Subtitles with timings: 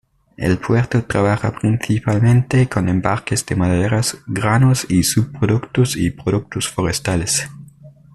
[0.35, 7.47] El puerto trabaja principalmente con embarques de maderas, granos y subproductos y productos forestales.